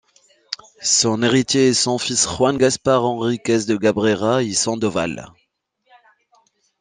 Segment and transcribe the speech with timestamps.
[0.81, 5.29] Son héritier est son fils Juan Gaspar Enríquez de Cabrera y Sandoval.